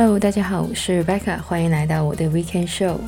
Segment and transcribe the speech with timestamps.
[0.00, 2.98] Hello，大家好，我是 Rebecca，欢迎来到我的 Weekend Show。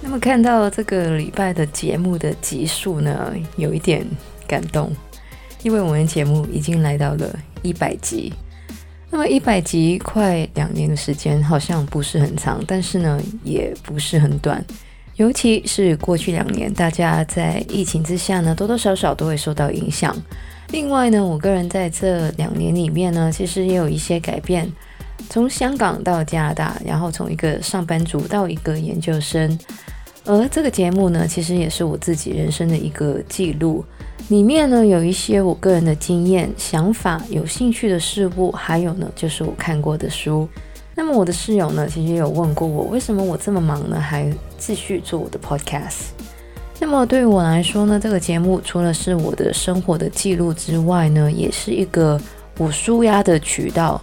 [0.00, 4.06] 那么看到这个礼拜的节目的集数呢，有一点
[4.46, 4.92] 感动，
[5.64, 8.32] 因为我们节目已经来到了一百集。
[9.10, 14.64] 那么一百集快两年的时间，好像不是很长，但是呢，也不是很短。
[15.16, 20.16] 尤其是过去两年，大家在疫情之下呢，多多少少都会受到影响。
[20.70, 24.70] 另外呢，我个人在这两年里面呢，其实也有一些改变。
[25.30, 29.56] 从香港到加拿大，然后从一个上班族到一个研究生。
[30.24, 33.84] 而这个节目呢，其实也是我自己人生的一个记录。
[34.28, 40.48] 里面呢，有一些我个人的经验、想法、有兴趣的事物，还有呢，就是我看过的书。
[40.96, 46.12] 那么我的室友呢，其实也有问过我，为什么我这么忙呢，还继续做我的 podcast？
[46.80, 52.20] 那么对于我来说呢，这个节目除了是我的生活的记录之外呢，也是一个
[52.58, 54.00] 我舒压的渠道。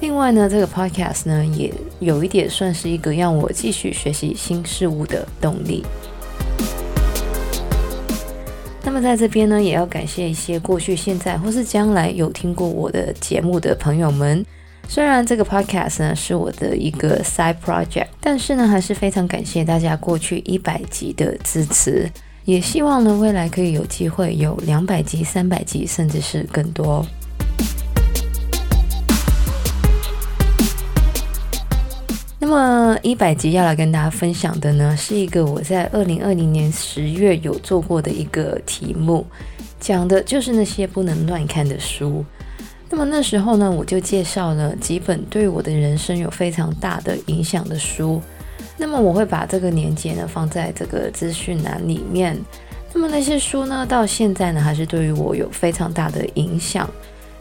[0.00, 5.84] 另外呢，这个 podcast 呢，也有一点算是一个让我继续学习新事物的动力。
[8.82, 14.44] 那么在这边呢，也要感谢一些过去、现在或是将来有听过我的节目的朋友们。
[14.86, 22.08] 虽然这个 podcast 呢是我的一个 side project，但是呢还是非常感谢大家过去一百集的支持，
[22.44, 27.04] 也希望呢未来可以有机会有两百集、三百集，甚至是更多。
[32.38, 39.26] 那么一百集要来跟大家分享的呢，是一个我在二零二零年十月有做过的一个题目，
[39.80, 42.24] 讲的就是那些不能乱看的书。
[42.94, 48.22] 那么那时候呢，我就介绍了几本对我的人生有非常大的影响的书。
[48.76, 52.38] 那么我会把这个年节呢放在这个资讯栏里面。
[52.92, 56.88] 那么那些书呢，到现在呢还是对于我有非常大的影响。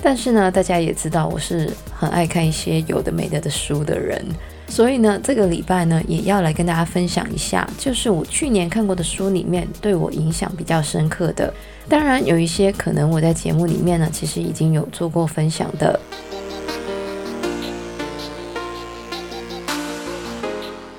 [0.01, 4.25] 但是呢，大家也知道我是很爱看一些有的没的的书的人。
[4.68, 11.53] 所以呢，这个礼拜呢，也要来跟大家分享一下，就是我去年看过的书里面对我影响比较深刻的。
[11.88, 16.00] 当然，有一些可能我在节目里面呢，其实已经有做过分享的。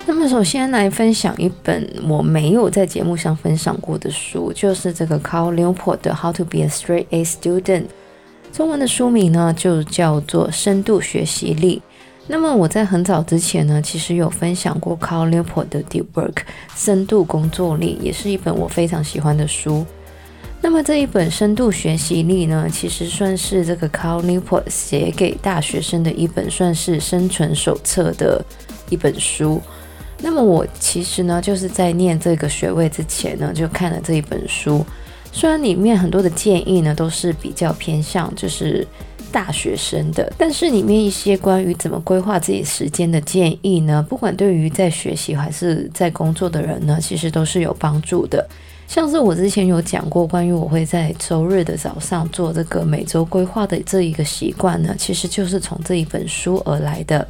[0.07, 7.63] 那么，首先来分享一本我没有在节目上分享过的书，就是这个 Carl Newport 的《How to Be a Straight A Student》，
[8.53, 11.83] 中文的书名呢就叫做《深度学习力》。
[12.27, 16.39] 那么我在很早之前呢，其实有分享过 Carl Newport 的 Deep Work
[16.75, 19.85] 深度工作力，也是一本我非常喜欢的书。
[20.63, 28.43] 那么这一本深度学习力呢，其实算是这个 Carl Newport 写给大学生的一本算是生存手册的
[28.89, 29.61] 一本书。
[30.23, 34.83] 那么我其实呢，就是在念这个学位之前呢，就看了这一本书。
[35.31, 38.87] 虽然里面很多的建议呢，都是比较偏向就是。
[39.34, 48.49] 大学生的，但是里面一些关于怎么规划自己时间的建议呢，不管对于在学习还是在工作的人呢，其实都是有帮助的。
[48.87, 57.27] 像是我之前有讲过，关于我会在周日的早上做这个每周规划的这一个习惯呢，其实就是从这一本书而来的。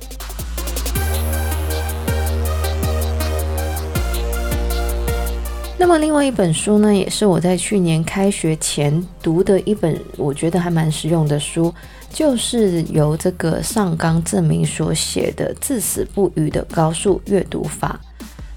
[5.86, 11.70] 那么，另外一本书呢，也是我在去年开学前读的一本，我觉得还蛮实用的书，
[12.08, 18.00] 就是由这个上冈正明所写的《至死不渝的高速阅读法》。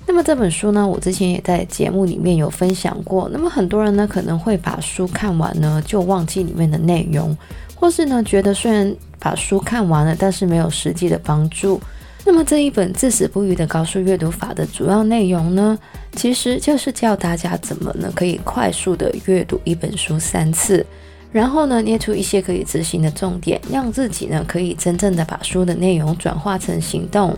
[0.07, 3.29] 那么这本书呢，我之前也在节目里面有分享过。
[3.33, 7.37] 那么很多人呢，可能会把书看完呢，就忘记里面的内容，
[7.75, 11.77] 或是呢，觉得虽然把书看完了，但是没有实际的帮助。
[12.29, 15.79] 那么这一本至死不渝的高速阅读法的主要内容呢，
[16.11, 20.85] 其实就是教大家怎么呢可以快速的阅读一本书三次，
[21.31, 27.33] 然后呢列出一些可以执行的重点，让自己呢可以真正的把书的内容转化成行动。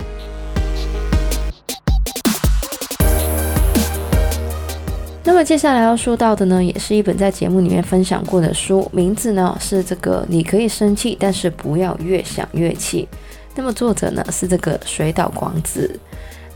[5.23, 13.07] 那么接下来要说到的呢，也是一本在节目里面分享过的书，名字呢是这个你可以生气，但是不要越想越气。
[13.59, 15.99] 那么作者呢是这个水岛广子。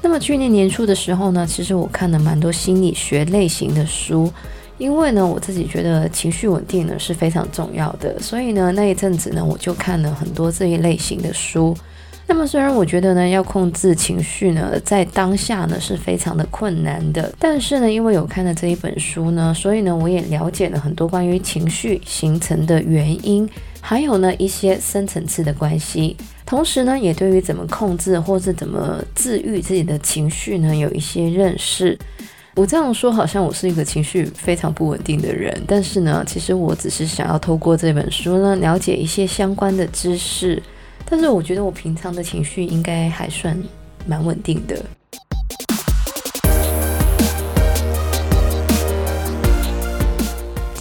[0.01, 4.31] 那么去年年初的时候呢，其实我看了蛮多心理学类型的书，
[4.77, 11.75] 因为呢我自己觉得情绪稳定呢是非常重要的，所以呢那一阵子呢我就看了很多这一类型的书。
[12.25, 23.49] 那么虽然我觉得呢要控制情绪呢在当下呢是非常的困难的，但是呢因为有看了这一本书呢，所以呢我也了解了很多关于情绪形成的原因，
[23.81, 26.15] 还有呢一些深层次的关系。
[26.45, 31.97] 同时呢，也对于怎么控制或是怎么治愈自己的情绪呢，有一些认识。
[32.55, 40.61] 我这样说好像我是一个情绪非常不稳定的人，但是呢，其实我只是想要透过这本书呢，了解一些相关的知识。
[41.05, 43.57] 但是我觉得我平常的情绪应该还算
[44.05, 44.79] 蛮稳定的。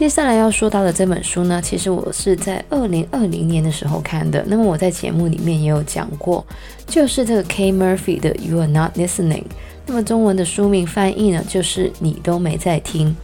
[0.03, 4.43] 接下来要说到的这本书呢，其实我是在二零二零年的时候看的。
[4.49, 6.45] 那么我在节目里面也有讲过，
[6.89, 9.45] 就是这个 K Murphy 的 You Are Not Listening。
[9.87, 13.17] 那么中文的书名翻译呢，就是你都没在听。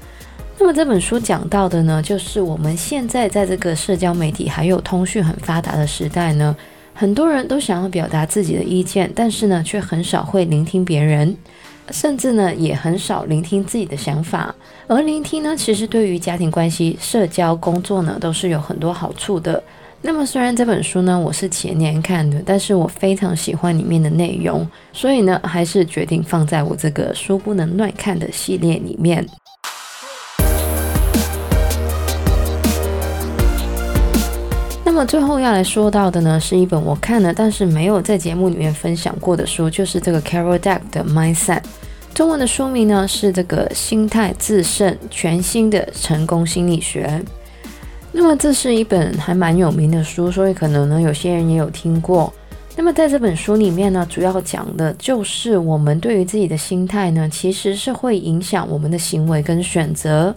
[0.57, 6.55] 那么这本书讲到的呢，就是我们现在在这个社交媒体还有通讯很发达的时代呢，
[6.95, 11.37] 很多人都想要表达自己的意见，但是呢，却很少会聆听别人。
[11.91, 14.55] 甚至呢，也很少聆听自己的想法。
[14.87, 19.63] 而聆听呢，其实对于家庭关系、社交、工作呢，都是有很多好处的。
[20.01, 29.27] 那么，虽然这本书呢，我是前年看的，但是我非常喜欢里面的内容，所以呢，还是决定放在我这个书不能乱看的系列里面。
[34.99, 41.63] 那么最后要来说到的呢，是一本我看了，但是没有在节目里面分享过的书，就是这个 Carol d e c k 的 Mindset。
[42.13, 47.23] 中文的书名呢是这个心态自胜，全新的成功心理学。
[48.11, 52.35] 那么这是一本还蛮有名的书，所以可能呢有些人也有听过。
[52.75, 60.35] 那么在这本书里面呢，主要讲的就是我们对于自己的心态呢，其实是会影响我们的行为跟选择。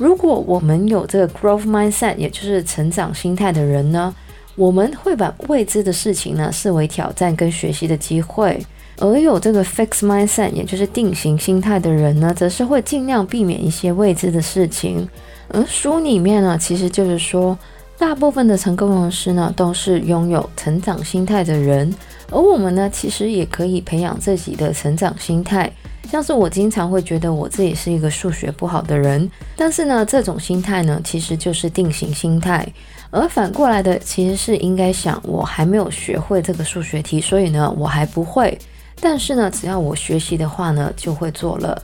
[0.00, 4.14] 如果我们有这个 growth mindset，也就是成长心态的人呢，
[4.56, 8.58] 我们会把未知的事情呢视为挑战跟学习的机会。
[8.96, 15.06] 而有这个 fix mindset，也就是定型心态的人呢，则是会尽量避免一些未知的事情。
[15.48, 17.58] 而书里面呢，其实就是说，
[17.98, 21.94] 大部分的成功人士呢，都是拥有成长心态的人。
[22.30, 25.70] 而我们呢，其实也可以培养自己的成长心态。
[26.10, 32.66] 像是我经常会觉得我自己是一个数学不好的人，但是呢，这种心态呢，其实就是定型心态。
[33.12, 38.58] 而反过来的，其实是应该想，我还没有学会这个数学题，所以呢，我还不会。
[39.00, 41.80] 但是呢，只要我学习的话呢，就会做了。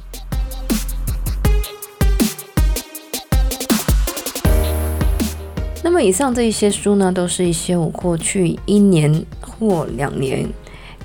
[5.85, 10.45] 那么以上这一些书呢，都是一些我过去一年或两年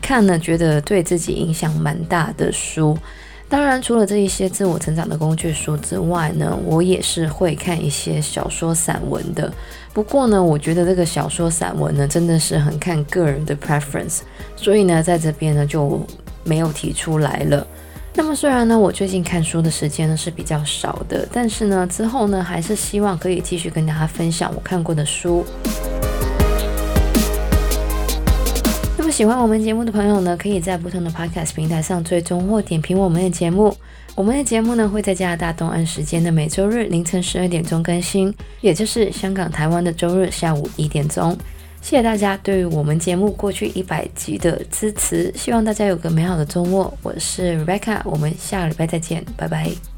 [0.02, 2.98] 看了，觉得对自己影响蛮大的书。
[3.48, 9.52] 当然，除了这一些自我成长的工具书之外呢，我也是会看一些小说散文的。
[9.94, 14.20] 不过呢，我觉得这个小说散文呢，真的是很看个人的 preference，
[14.56, 16.02] 所以呢，在这边呢就
[16.46, 17.68] 没有提出来了。
[18.14, 25.46] 那么虽然呢，我最近看书的时间呢是比较少的，但是呢，之后呢还是希望可以继续跟大家分享我看过的书。
[29.12, 33.76] 喜欢我们节目的朋友呢，可以在不同的 Podcast 平台上追踪或点评我们的节目。
[34.16, 41.38] 我们的节目呢会在加拿大东岸时间的每周日凌晨十二点钟更新，也就是香港、台湾的周日下午一点钟。
[41.82, 46.94] 谢谢大家对于我们节目过去一百集的支持，希望大家有个美好的周末。
[47.02, 49.91] 我是 Rebecca，我们下个礼拜再见，拜拜。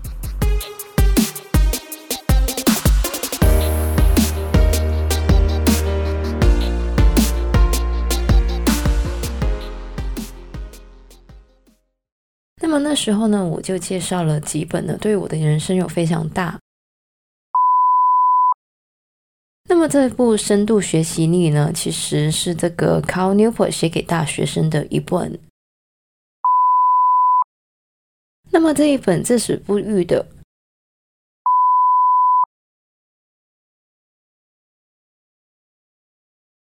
[12.93, 16.59] 那时候呢，我就介绍了几本呢，对我的人生有非常大。
[19.67, 25.39] 那么这部深度学习力呢，其实是这个 Carl Newport 写给大学生的一本。
[28.51, 30.23] 那么这一本自始不渝的